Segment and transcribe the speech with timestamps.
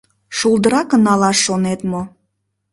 [0.37, 2.01] Шулдыракын налаш шонет мо?